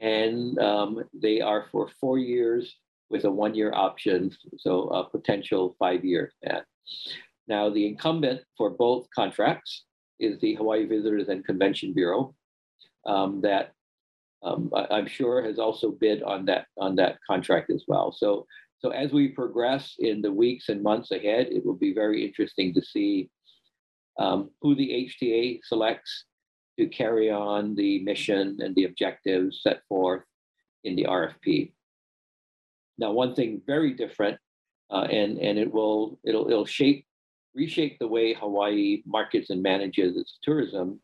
and 0.00 0.58
um, 0.58 1.04
they 1.12 1.40
are 1.40 1.66
for 1.72 1.90
four 2.00 2.18
years 2.18 2.76
with 3.10 3.24
a 3.24 3.30
one-year 3.30 3.72
option, 3.74 4.30
so 4.58 4.88
a 4.88 5.08
potential 5.08 5.74
five-year. 5.78 6.32
Now, 7.48 7.68
the 7.68 7.86
incumbent 7.86 8.42
for 8.56 8.70
both 8.70 9.08
contracts 9.14 9.84
is 10.20 10.38
the 10.40 10.54
Hawaii 10.54 10.86
Visitors 10.86 11.28
and 11.28 11.44
Convention 11.44 11.92
Bureau 11.92 12.34
um, 13.06 13.40
that 13.40 13.72
um, 14.42 14.70
I, 14.74 14.98
am 14.98 15.06
sure 15.06 15.42
has 15.42 15.58
also 15.58 15.90
bid 15.90 16.22
on 16.22 16.44
that 16.46 16.66
on 16.78 16.94
that 16.96 17.18
contract 17.26 17.70
as 17.70 17.84
well. 17.88 18.12
So 18.12 18.46
so 18.78 18.90
as 18.90 19.12
we 19.12 19.28
progress 19.28 19.94
in 19.98 20.22
the 20.22 20.32
weeks 20.32 20.70
and 20.70 20.82
months 20.82 21.10
ahead, 21.10 21.48
it 21.50 21.64
will 21.64 21.76
be 21.76 21.92
very 21.92 22.24
interesting 22.24 22.72
to 22.74 22.82
see 22.82 23.28
um, 24.20 24.50
who 24.60 24.74
the 24.74 25.10
HTA 25.10 25.60
selects 25.64 26.26
to 26.78 26.86
carry 26.86 27.30
on 27.30 27.74
the 27.74 28.02
mission 28.04 28.58
and 28.60 28.74
the 28.76 28.84
objectives 28.84 29.60
set 29.62 29.80
forth 29.88 30.22
in 30.84 30.94
the 30.94 31.04
RFP. 31.04 31.72
Now, 32.98 33.12
one 33.12 33.34
thing 33.34 33.62
very 33.66 33.94
different, 33.94 34.38
uh, 34.90 35.06
and 35.10 35.38
and 35.38 35.58
it 35.58 35.72
will 35.72 36.18
it'll 36.22 36.48
it'll 36.48 36.66
shape 36.66 37.06
reshape 37.54 37.98
the 37.98 38.06
way 38.06 38.34
Hawaii 38.34 39.02
markets 39.06 39.50
and 39.50 39.62
manages 39.62 40.16
its 40.16 40.38
tourism 40.42 41.00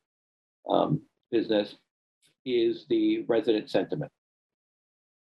um, 0.71 1.01
business 1.31 1.75
is 2.45 2.87
the 2.89 3.25
resident 3.29 3.71
sentiment. 3.71 4.13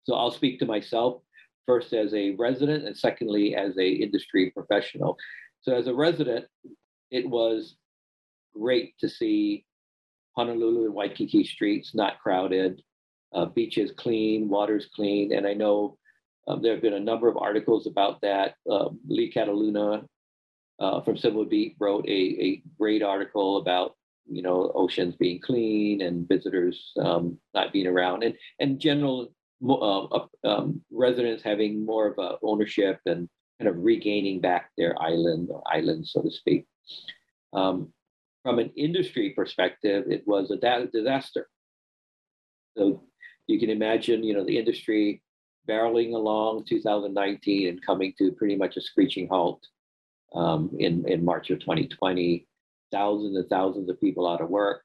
So 0.02 0.14
I'll 0.14 0.30
speak 0.30 0.58
to 0.58 0.66
myself 0.66 1.22
first 1.66 1.94
as 1.94 2.12
a 2.12 2.32
resident 2.32 2.84
and 2.84 2.96
secondly 2.96 3.54
as 3.54 3.78
a 3.78 3.88
industry 3.88 4.50
professional. 4.50 5.16
So 5.62 5.74
as 5.74 5.86
a 5.86 5.94
resident, 5.94 6.44
it 7.10 7.26
was 7.26 7.76
great 8.56 8.94
to 8.98 9.08
see 9.08 9.64
Honolulu 10.36 10.86
and 10.86 10.94
Waikiki 10.94 11.44
streets 11.44 11.94
not 11.94 12.18
crowded, 12.20 12.82
uh, 13.32 13.46
beaches 13.46 13.92
clean, 13.96 14.48
water's 14.48 14.86
clean, 14.94 15.34
and 15.34 15.46
I 15.46 15.54
know 15.54 15.98
um, 16.46 16.62
there 16.62 16.72
have 16.72 16.82
been 16.82 16.94
a 16.94 17.00
number 17.00 17.28
of 17.28 17.36
articles 17.36 17.86
about 17.86 18.20
that. 18.20 18.54
Uh, 18.70 18.90
Lee 19.08 19.32
Cataluna 19.32 20.06
uh, 20.78 21.00
from 21.02 21.16
Civil 21.16 21.44
Beat 21.44 21.76
wrote 21.78 22.06
a, 22.06 22.10
a 22.10 22.62
great 22.78 23.02
article 23.02 23.58
about 23.58 23.96
you 24.26 24.42
know 24.42 24.72
oceans 24.74 25.14
being 25.16 25.40
clean 25.40 26.02
and 26.02 26.28
visitors 26.28 26.92
um, 27.00 27.38
not 27.54 27.72
being 27.72 27.86
around 27.86 28.22
and 28.22 28.34
and 28.58 28.80
general 28.80 29.32
uh, 29.68 30.18
um, 30.44 30.80
residents 30.90 31.42
having 31.42 31.84
more 31.84 32.08
of 32.08 32.18
a 32.18 32.36
ownership 32.42 33.00
and 33.06 33.28
kind 33.58 33.68
of 33.68 33.76
regaining 33.84 34.40
back 34.40 34.70
their 34.76 35.00
island 35.00 35.48
or 35.50 35.62
islands 35.70 36.12
so 36.12 36.22
to 36.22 36.30
speak 36.30 36.66
um, 37.52 37.92
from 38.44 38.60
an 38.60 38.70
industry 38.76 39.30
perspective 39.30 40.04
it 40.08 40.22
was 40.26 40.52
a 40.52 40.86
disaster. 40.92 41.48
So 42.76 43.02
you 43.48 43.58
can 43.58 43.70
imagine 43.70 44.22
you 44.22 44.34
know 44.34 44.44
the 44.44 44.58
industry 44.58 45.22
barreling 45.68 46.12
along 46.14 46.66
2019 46.68 47.68
and 47.68 47.84
coming 47.84 48.14
to 48.18 48.30
pretty 48.32 48.54
much 48.54 48.76
a 48.76 48.80
screeching 48.80 49.26
halt 49.28 49.66
um, 50.34 50.70
in 50.78 51.08
in 51.08 51.24
march 51.24 51.50
of 51.50 51.58
2020 51.58 52.46
thousands 52.94 53.36
and 53.36 53.48
thousands 53.48 53.90
of 53.90 54.00
people 54.00 54.28
out 54.28 54.40
of 54.40 54.48
work, 54.48 54.82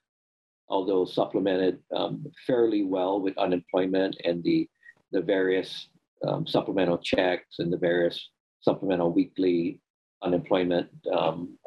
although 0.68 1.06
supplemented 1.06 1.78
um, 1.96 2.26
fairly 2.48 2.84
well 2.84 3.22
with 3.22 3.38
unemployment 3.38 4.18
and 4.26 4.44
the, 4.44 4.68
the 5.12 5.22
various 5.22 5.90
um, 6.28 6.48
supplemental 6.48 6.98
checks 6.98 7.60
and 7.60 7.72
the 7.72 7.78
various 7.78 8.30
supplemental 8.62 9.14
weekly 9.14 9.80
unemployment 10.24 10.90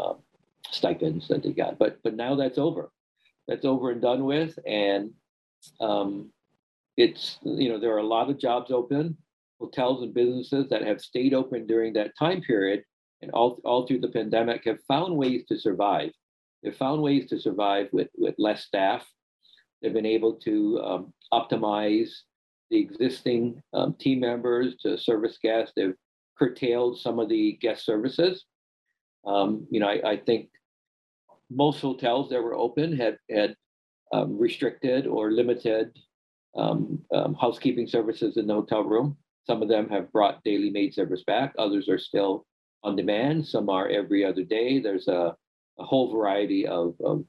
uh, 0.00 0.14
stipends 0.71 1.28
that 1.28 1.42
they 1.42 1.52
got. 1.52 1.78
But 1.78 1.99
but 2.02 2.14
now 2.14 2.35
that's 2.35 2.59
over. 2.59 2.90
That's 3.49 3.64
over 3.64 3.90
and 3.90 4.00
done 4.00 4.25
with, 4.25 4.59
and 4.66 5.11
um, 5.81 6.31
it's 6.97 7.38
you 7.42 7.69
know 7.69 7.78
there 7.78 7.95
are 7.95 7.99
a 7.99 8.07
lot 8.07 8.31
of 8.31 8.38
jobs 8.38 8.71
open, 8.71 9.16
hotels 9.61 10.02
and 10.02 10.14
businesses 10.14 10.69
that 10.71 10.83
have 10.83 11.00
stayed 11.00 11.35
open 11.35 11.66
during 11.66 11.92
that 11.95 12.16
time 12.19 12.40
period 12.40 12.85
and 13.23 13.31
all, 13.31 13.61
all 13.64 13.87
through 13.87 14.00
the 14.00 14.09
pandemic 14.09 14.64
have 14.64 14.83
found 14.87 15.16
ways 15.16 15.45
to 15.49 15.59
survive. 15.59 16.11
They've 16.62 16.76
found 16.76 17.02
ways 17.02 17.28
to 17.31 17.40
survive 17.40 17.88
with, 17.92 18.09
with 18.16 18.35
less 18.38 18.64
staff. 18.64 19.07
They've 19.81 19.92
been 19.92 20.07
able 20.07 20.35
to 20.40 20.81
um, 20.81 21.14
optimize 21.33 22.11
the 22.71 22.78
existing 22.78 23.62
um, 23.73 23.95
team 23.95 24.21
members 24.21 24.76
to 24.83 24.99
service 24.99 25.38
guests. 25.42 25.73
They've 25.76 25.95
curtailed 26.38 27.00
some 27.00 27.19
of 27.19 27.28
the 27.28 27.59
guest 27.61 27.85
services. 27.85 28.45
Um, 29.25 29.66
you 29.71 29.81
know, 29.81 29.88
I, 29.88 30.11
I, 30.11 30.16
think 30.16 30.49
most 31.54 31.80
hotels 31.80 32.30
that 32.30 32.42
were 32.42 32.54
open 32.54 32.97
had 32.97 33.18
had 33.30 33.54
um, 34.12 34.38
restricted 34.38 35.06
or 35.06 35.32
limited 35.32 35.97
um, 36.56 37.02
um, 37.14 37.35
housekeeping 37.35 37.87
services 37.87 38.37
in 38.37 38.47
the 38.47 38.54
hotel 38.54 38.85
room. 38.85 39.16
Some 39.47 39.62
of 39.62 39.68
them 39.68 39.88
have 39.88 40.12
brought 40.12 40.44
daily 40.44 40.71
maid 40.71 40.94
service 40.94 41.25
back. 41.26 41.54
Others 41.59 41.88
are 41.88 41.99
still 41.99 42.47
on 42.85 42.94
demand. 42.97 43.47
Some 43.47 43.68
are 43.68 43.88
every 43.88 44.25
other 44.25 44.44
day. 44.44 44.80
There's 44.80 45.09
a 45.09 45.35
a 45.78 45.85
whole 45.85 46.12
variety 46.14 46.66
of, 46.66 46.94
of 47.04 47.25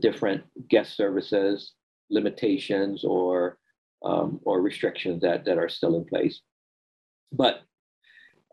different 0.00 0.42
guest 0.68 0.96
services, 0.96 1.72
limitations, 2.10 3.04
or 3.04 3.58
um, 4.04 4.40
or 4.44 4.60
restrictions 4.60 5.22
that 5.22 5.44
that 5.44 5.58
are 5.58 5.68
still 5.68 5.96
in 5.96 6.04
place. 6.04 6.40
But 7.32 7.62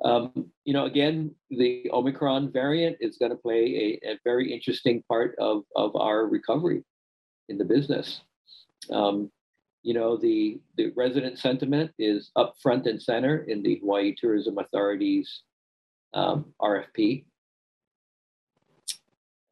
um, 0.03 0.51
you 0.65 0.74
know, 0.74 0.86
again, 0.86 1.34
the 1.50 1.89
Omicron 1.91 2.51
variant 2.51 2.98
is 3.00 3.17
going 3.17 3.31
to 3.31 3.38
play 3.38 4.00
a, 4.03 4.12
a, 4.12 4.20
very 4.24 4.51
interesting 4.51 5.03
part 5.08 5.36
of 5.39 5.63
of 5.75 5.96
our 5.96 6.25
recovery 6.25 6.84
in 7.50 7.58
the 7.58 7.65
business. 7.65 8.22
Um, 8.89 9.31
you 9.84 9.93
know, 9.93 10.17
the 10.17 10.60
the 10.77 10.91
resident 10.96 11.38
sentiment 11.38 11.91
is 12.00 12.31
up 12.36 12.55
front 12.62 12.88
and 12.88 13.01
center 13.01 13.43
in 13.48 13.62
the 13.62 13.77
Hawaii 13.79 14.15
Tourism 14.17 14.58
Authority's 14.58 15.43
um, 16.13 16.53
RFP. 16.60 17.25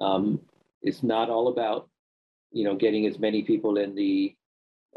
Um, 0.01 0.41
it's 0.81 1.03
not 1.03 1.29
all 1.29 1.49
about, 1.49 1.89
you 2.51 2.63
know, 2.63 2.75
getting 2.75 3.05
as 3.05 3.19
many 3.19 3.43
people 3.43 3.77
in 3.77 3.95
the 3.95 4.35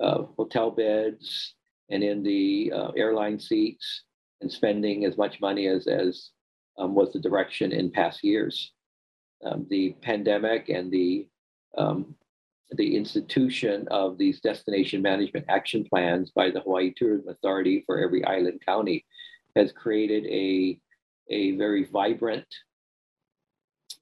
uh, 0.02 0.22
hotel 0.36 0.70
beds 0.70 1.54
and 1.90 2.02
in 2.02 2.22
the 2.22 2.72
uh, 2.74 2.90
airline 2.96 3.38
seats 3.38 4.04
and 4.42 4.52
spending 4.52 5.04
as 5.04 5.16
much 5.16 5.40
money 5.40 5.66
as 5.66 5.86
as 5.86 6.30
um, 6.78 6.94
was 6.94 7.12
the 7.12 7.20
direction 7.20 7.72
in 7.72 7.90
past 7.90 8.22
years. 8.22 8.72
Um, 9.44 9.66
the 9.70 9.96
pandemic 10.02 10.68
and 10.68 10.90
the 10.90 11.28
um, 11.76 12.14
the 12.76 12.96
institution 12.96 13.86
of 13.90 14.18
these 14.18 14.40
destination 14.40 15.02
management 15.02 15.46
action 15.48 15.84
plans 15.84 16.30
by 16.30 16.50
the 16.50 16.60
Hawaii 16.60 16.92
Tourism 16.96 17.28
Authority 17.28 17.82
for 17.86 17.98
every 17.98 18.24
island 18.24 18.60
county 18.64 19.04
has 19.56 19.72
created 19.72 20.24
a, 20.26 20.78
a 21.28 21.56
very 21.56 21.84
vibrant 21.84 22.46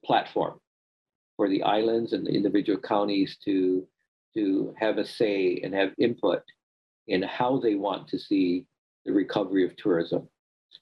platform 0.05 0.59
for 1.35 1.49
the 1.49 1.63
islands 1.63 2.13
and 2.13 2.25
the 2.25 2.31
individual 2.31 2.79
counties 2.79 3.37
to, 3.43 3.85
to 4.33 4.73
have 4.79 4.97
a 4.97 5.05
say 5.05 5.59
and 5.63 5.73
have 5.73 5.91
input 5.97 6.43
in 7.07 7.21
how 7.21 7.59
they 7.59 7.75
want 7.75 8.07
to 8.07 8.19
see 8.19 8.65
the 9.05 9.11
recovery 9.11 9.65
of 9.65 9.75
tourism. 9.75 10.27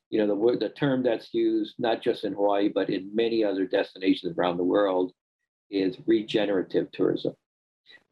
You 0.10 0.20
know, 0.20 0.28
the 0.28 0.36
word, 0.36 0.60
the 0.60 0.70
term 0.70 1.04
that's 1.04 1.34
used 1.34 1.76
not 1.80 2.02
just 2.02 2.24
in 2.24 2.34
Hawaii, 2.34 2.70
but 2.70 2.90
in 2.90 3.14
many 3.16 3.44
other 3.44 3.66
destinations 3.66 4.38
around 4.38 4.58
the 4.58 4.64
world 4.64 5.12
is 5.70 5.98
regenerative 6.06 6.92
tourism. 6.92 7.34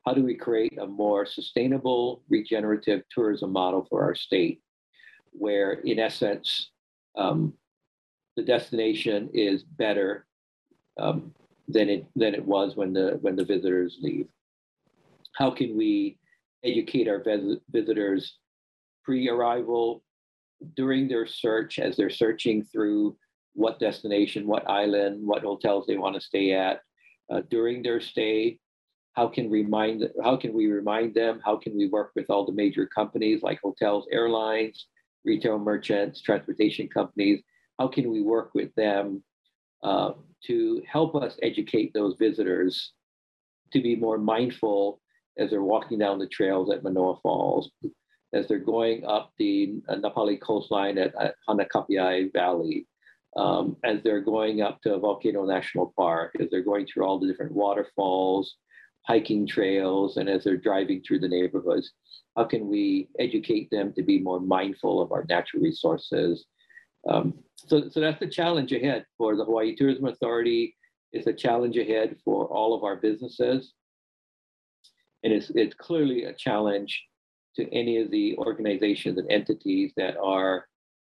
How 0.05 0.13
do 0.13 0.23
we 0.23 0.35
create 0.35 0.77
a 0.79 0.87
more 0.87 1.25
sustainable, 1.25 2.23
regenerative 2.29 3.01
tourism 3.13 3.51
model 3.51 3.85
for 3.89 4.03
our 4.03 4.15
state, 4.15 4.61
where 5.31 5.73
in 5.73 5.99
essence, 5.99 6.71
um, 7.17 7.53
the 8.37 8.43
destination 8.43 9.29
is 9.33 9.63
better 9.63 10.27
um, 10.99 11.33
than 11.67 11.89
it 11.89 12.05
than 12.15 12.33
it 12.33 12.45
was 12.45 12.75
when 12.75 12.93
the 12.93 13.17
when 13.21 13.35
the 13.35 13.43
visitors 13.43 13.97
leave. 14.01 14.27
How 15.33 15.51
can 15.51 15.75
we 15.75 16.17
educate 16.63 17.07
our 17.07 17.21
vis- 17.21 17.57
visitors 17.69 18.37
pre-arrival, 19.07 20.03
during 20.75 21.07
their 21.07 21.25
search, 21.25 21.79
as 21.79 21.95
they're 21.95 22.09
searching 22.09 22.61
through 22.61 23.15
what 23.53 23.79
destination, 23.79 24.45
what 24.45 24.69
island, 24.69 25.25
what 25.25 25.43
hotels 25.43 25.85
they 25.87 25.97
want 25.97 26.13
to 26.13 26.21
stay 26.21 26.51
at, 26.51 26.81
uh, 27.31 27.41
during 27.49 27.81
their 27.81 28.01
stay, 28.01 28.59
how 29.13 29.27
can 29.27 29.49
remind 29.49 30.03
how 30.21 30.35
can 30.35 30.53
we 30.53 30.67
remind 30.67 31.15
them? 31.15 31.39
How 31.43 31.55
can 31.55 31.75
we 31.75 31.87
work 31.87 32.11
with 32.15 32.29
all 32.29 32.45
the 32.45 32.51
major 32.51 32.85
companies 32.85 33.41
like 33.41 33.59
hotels, 33.63 34.05
airlines, 34.11 34.87
retail 35.23 35.57
merchants, 35.57 36.21
transportation 36.21 36.89
companies? 36.89 37.41
How 37.79 37.87
can 37.87 38.11
we 38.11 38.21
work 38.21 38.51
with 38.53 38.75
them 38.75 39.23
uh, 39.83 40.11
to 40.47 40.81
help 40.85 41.15
us 41.15 41.39
educate 41.41 41.93
those 41.93 42.15
visitors 42.19 42.91
to 43.71 43.81
be 43.81 43.95
more 43.95 44.17
mindful 44.17 44.99
as 45.37 45.49
they're 45.49 45.63
walking 45.63 45.97
down 45.97 46.19
the 46.19 46.27
trails 46.27 46.69
at 46.71 46.83
Manoa 46.83 47.17
Falls, 47.21 47.71
as 48.33 48.47
they're 48.47 48.59
going 48.59 49.05
up 49.05 49.31
the 49.37 49.81
Na 49.89 50.09
coastline 50.41 50.97
at, 50.97 51.13
at 51.19 51.35
Hanakapiai 51.47 52.31
Valley, 52.33 52.87
um, 53.35 53.77
as 53.83 54.01
they're 54.03 54.21
going 54.21 54.61
up 54.61 54.81
to 54.81 54.97
Volcano 54.97 55.45
National 55.45 55.93
Park, 55.97 56.35
as 56.39 56.49
they're 56.49 56.63
going 56.63 56.85
through 56.85 57.05
all 57.05 57.19
the 57.19 57.27
different 57.27 57.53
waterfalls, 57.53 58.55
hiking 59.03 59.47
trails, 59.47 60.17
and 60.17 60.27
as 60.27 60.43
they're 60.43 60.57
driving 60.57 61.01
through 61.01 61.19
the 61.19 61.27
neighborhoods. 61.27 61.91
How 62.35 62.43
can 62.43 62.67
we 62.67 63.09
educate 63.19 63.69
them 63.71 63.93
to 63.93 64.03
be 64.03 64.19
more 64.19 64.39
mindful 64.39 65.01
of 65.01 65.11
our 65.11 65.25
natural 65.29 65.63
resources? 65.63 66.45
Um, 67.07 67.33
so, 67.55 67.89
so 67.89 67.99
that's 67.99 68.19
the 68.19 68.27
challenge 68.27 68.73
ahead 68.73 69.05
for 69.17 69.35
the 69.35 69.45
Hawaii 69.45 69.75
Tourism 69.75 70.05
Authority. 70.05 70.75
It's 71.13 71.27
a 71.27 71.33
challenge 71.33 71.77
ahead 71.77 72.17
for 72.25 72.47
all 72.47 72.75
of 72.75 72.83
our 72.83 72.97
businesses. 72.97 73.73
And 75.23 75.33
it's, 75.33 75.49
it's 75.51 75.75
clearly 75.75 76.25
a 76.25 76.33
challenge 76.33 77.06
to 77.57 77.73
any 77.73 78.01
of 78.01 78.09
the 78.11 78.37
organizations 78.37 79.17
and 79.17 79.29
entities 79.29 79.91
that 79.97 80.15
are 80.17 80.65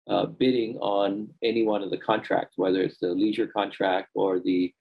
uh, 0.09 0.27
bidding 0.27 0.77
on 0.79 1.29
any 1.43 1.63
one 1.63 1.83
of 1.83 1.91
the 1.91 1.97
contracts, 1.97 2.59
whether 2.59 2.83
it's 2.83 2.99
the 2.99 3.09
leisure 3.09 3.47
contract 3.47 4.11
or 4.15 4.41
the 4.41 4.73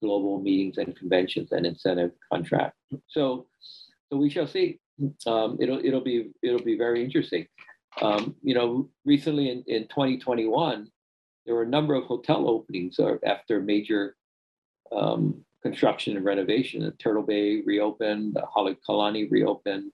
global 0.00 0.40
meetings 0.40 0.78
and 0.78 0.96
conventions 0.96 1.52
and 1.52 1.66
incentive 1.66 2.12
contract. 2.32 2.76
So, 3.08 3.48
so 4.10 4.16
we 4.16 4.30
shall 4.30 4.46
see. 4.46 4.80
Um, 5.26 5.58
it'll 5.60 5.84
it'll 5.84 6.00
be 6.00 6.30
it'll 6.42 6.62
be 6.62 6.76
very 6.76 7.04
interesting. 7.04 7.46
Um, 8.02 8.36
you 8.42 8.54
know, 8.54 8.90
recently 9.04 9.50
in, 9.50 9.64
in 9.66 9.88
2021, 9.88 10.88
there 11.46 11.54
were 11.54 11.62
a 11.62 11.68
number 11.68 11.94
of 11.94 12.04
hotel 12.04 12.48
openings 12.48 12.98
after 13.24 13.60
major 13.60 14.16
um, 14.92 15.44
construction 15.62 16.16
and 16.16 16.24
renovation. 16.24 16.92
Turtle 16.98 17.22
Bay 17.22 17.62
reopened, 17.64 18.36
Halekulani 18.54 19.30
reopened, 19.30 19.90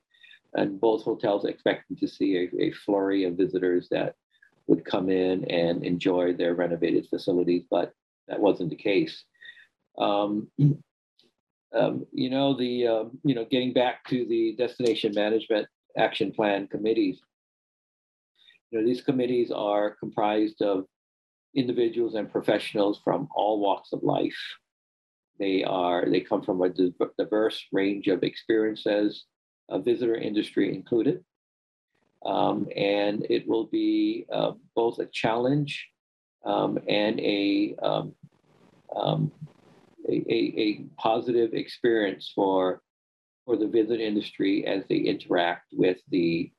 and 0.55 0.81
both 0.81 1.03
hotels 1.03 1.45
expecting 1.45 1.97
to 1.97 2.09
see 2.09 2.37
a, 2.37 2.62
a 2.62 2.73
flurry 2.73 3.25
of 3.25 3.35
visitors 3.37 3.88
that 3.90 4.14
would 4.67 4.85
come 4.85 5.11
in 5.11 5.45
and 5.51 5.85
enjoy 5.85 6.33
their 6.33 6.55
renovated 6.55 7.07
facilities, 7.09 7.64
but 7.71 7.93
that 8.29 8.40
wasn't 8.40 8.71
the 8.71 8.77
case. 8.77 9.25
Um, 9.99 10.49
um, 11.75 12.07
you 12.12 12.31
know, 12.31 12.57
the 12.57 12.87
uh, 12.87 13.05
you 13.25 13.35
know, 13.35 13.45
getting 13.51 13.73
back 13.73 14.05
to 14.09 14.25
the 14.27 14.55
destination 14.57 15.12
management 15.14 15.67
action 15.99 16.33
plan 16.33 16.67
committees. 16.69 17.21
You 18.71 18.81
know, 18.81 18.87
these 18.87 19.03
committees 19.03 19.51
are 19.51 19.97
comprised 20.01 20.62
of 20.62 20.87
individuals 21.55 22.14
and 22.14 22.31
professionals 22.31 23.01
from 23.05 23.29
all 23.35 23.61
walks 23.61 23.93
of 23.93 24.03
life. 24.03 24.37
They 25.38 25.64
are 25.64 26.09
they 26.09 26.21
come 26.21 26.43
from 26.43 26.62
a 26.62 26.71
diverse 27.19 27.64
range 27.73 28.07
of 28.07 28.23
experiences, 28.23 29.25
a 29.68 29.79
visitor 29.79 30.14
industry 30.14 30.74
included. 30.74 31.24
Um, 32.24 32.68
and 32.74 33.27
it 33.29 33.46
will 33.46 33.66
be 33.66 34.27
uh, 34.33 34.53
both 34.74 34.98
a 34.98 35.07
challenge 35.07 35.88
um, 36.44 36.79
and 36.88 37.20
a, 37.20 37.77
um, 37.83 38.14
um, 38.96 39.33
a, 40.09 40.14
a, 40.31 40.85
positive 40.98 41.53
experience 41.53 42.33
for, 42.35 42.81
for 43.44 43.57
the 43.57 43.66
visit 43.66 44.00
industry 44.00 44.66
as 44.66 44.85
they 44.88 44.96
interact 44.96 45.66
with 45.72 45.98
the 46.11 46.50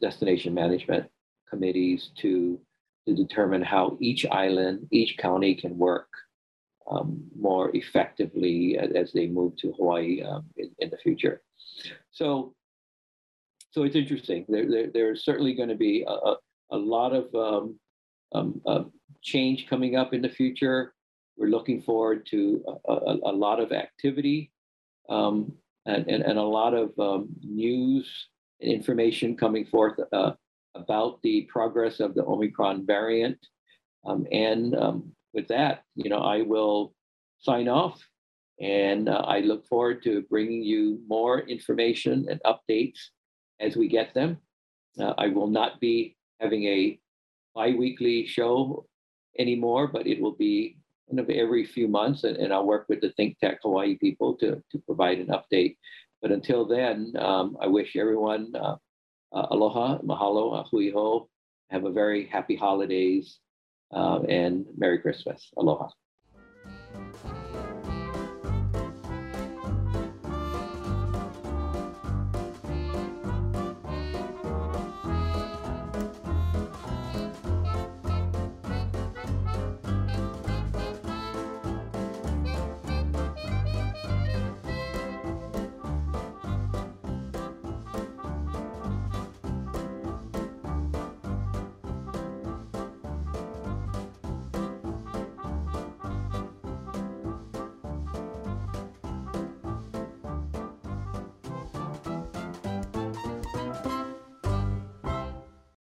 destination 0.00 0.54
management 0.54 1.06
committees 1.48 2.10
to, 2.16 2.58
to 3.06 3.14
determine 3.14 3.62
how 3.62 3.96
each 4.00 4.24
island, 4.26 4.86
each 4.90 5.16
county 5.18 5.54
can 5.54 5.76
work 5.76 6.08
um, 6.90 7.22
more 7.38 7.74
effectively 7.74 8.78
as, 8.78 8.90
as, 8.92 9.12
they 9.12 9.26
move 9.26 9.56
to 9.56 9.72
Hawaii 9.72 10.22
um, 10.22 10.44
in, 10.56 10.70
in 10.78 10.90
the 10.90 10.98
future. 10.98 11.42
So 12.10 12.54
so 13.74 13.82
it's 13.82 13.96
interesting. 13.96 14.44
There, 14.48 14.70
there, 14.70 14.86
there's 14.94 15.24
certainly 15.24 15.52
going 15.52 15.68
to 15.68 15.74
be 15.74 16.04
a, 16.06 16.34
a, 16.70 16.78
lot 16.78 17.12
of 17.12 17.34
um, 17.34 17.76
um, 18.32 18.60
uh, 18.64 18.84
change 19.20 19.66
coming 19.68 19.96
up 19.96 20.14
in 20.14 20.22
the 20.22 20.28
future. 20.28 20.94
We're 21.36 21.48
looking 21.48 21.82
forward 21.82 22.24
to 22.26 22.64
a, 22.86 22.92
a, 22.92 23.14
a 23.24 23.34
lot 23.34 23.58
of 23.58 23.72
activity 23.72 24.52
um, 25.08 25.52
and, 25.86 26.06
and, 26.08 26.22
and, 26.22 26.38
a 26.38 26.42
lot 26.42 26.72
of 26.72 26.96
um, 27.00 27.30
news 27.42 28.28
and 28.60 28.70
information 28.70 29.36
coming 29.36 29.66
forth 29.66 29.98
uh, 30.12 30.34
about 30.76 31.20
the 31.22 31.42
progress 31.52 31.98
of 31.98 32.14
the 32.14 32.24
Omicron 32.24 32.86
variant. 32.86 33.38
Um, 34.06 34.24
and 34.30 34.76
um, 34.76 35.12
with 35.34 35.48
that, 35.48 35.82
you 35.96 36.08
know, 36.08 36.20
I 36.20 36.42
will 36.42 36.94
sign 37.40 37.68
off 37.68 38.00
and 38.60 39.08
uh, 39.08 39.22
I 39.26 39.40
look 39.40 39.66
forward 39.66 40.02
to 40.04 40.22
bringing 40.30 40.62
you 40.62 41.00
more 41.08 41.40
information 41.40 42.26
and 42.30 42.40
updates 42.44 42.98
as 43.60 43.76
we 43.76 43.88
get 43.88 44.14
them. 44.14 44.38
Uh, 44.98 45.14
I 45.18 45.28
will 45.28 45.48
not 45.48 45.80
be 45.80 46.16
having 46.40 46.64
a 46.64 47.00
bi-weekly 47.54 48.26
show 48.26 48.86
anymore, 49.38 49.88
but 49.88 50.06
it 50.06 50.20
will 50.20 50.36
be 50.36 50.78
kind 51.08 51.18
of 51.18 51.28
every 51.30 51.66
few 51.66 51.88
months, 51.88 52.24
and, 52.24 52.36
and 52.36 52.52
I'll 52.52 52.66
work 52.66 52.86
with 52.88 53.00
the 53.00 53.10
Think 53.10 53.38
Tech 53.38 53.58
Hawaii 53.62 53.96
people 53.96 54.34
to, 54.36 54.62
to 54.70 54.78
provide 54.86 55.18
an 55.18 55.28
update. 55.28 55.76
But 56.22 56.30
until 56.30 56.64
then, 56.64 57.12
um, 57.18 57.56
I 57.60 57.66
wish 57.66 57.96
everyone 57.96 58.52
uh, 58.54 58.76
uh, 59.32 59.46
aloha, 59.50 59.98
mahalo, 59.98 60.64
hui 60.70 60.90
hou. 60.90 61.28
Have 61.70 61.84
a 61.84 61.90
very 61.90 62.26
happy 62.26 62.56
holidays 62.56 63.40
uh, 63.92 64.20
and 64.28 64.66
Merry 64.76 64.98
Christmas. 64.98 65.50
Aloha. 65.56 65.88